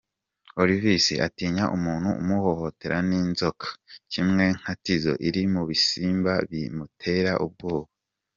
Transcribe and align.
Olivis: 0.61 1.05
Atinya 1.27 1.65
umuntu 1.77 2.09
umuhohotera 2.21 2.97
n’inzoka, 3.09 3.67
kimwe 4.11 4.45
nka 4.57 4.73
Tizzo 4.83 5.13
iri 5.27 5.41
mu 5.53 5.61
bisimba 5.69 6.33
bimutera 6.49 7.31
ubwoba. 7.45 7.89